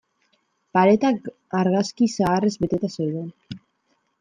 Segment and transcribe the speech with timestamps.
[0.77, 1.29] Paretak
[1.59, 3.31] argazki zaharrez beteta zeuden.